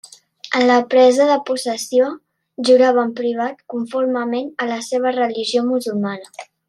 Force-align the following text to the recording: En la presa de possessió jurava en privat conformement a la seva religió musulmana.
En 0.59 0.63
la 0.69 0.77
presa 0.93 1.25
de 1.31 1.35
possessió 1.49 2.07
jurava 2.69 3.03
en 3.09 3.11
privat 3.21 3.61
conformement 3.75 4.49
a 4.67 4.71
la 4.75 4.81
seva 4.89 5.13
religió 5.19 5.67
musulmana. 5.69 6.35